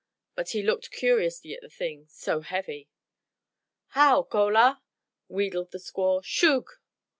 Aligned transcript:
But 0.33 0.49
he 0.49 0.63
looked 0.63 0.89
curiously 0.89 1.53
at 1.53 1.61
the 1.61 1.69
thing, 1.69 2.07
so 2.09 2.41
heavy. 2.41 2.89
"How, 3.89 4.23
cola!" 4.23 4.81
wheedled 5.27 5.69
the 5.69 5.77
squaw. 5.77 6.23
"Shoog!" 6.25 6.67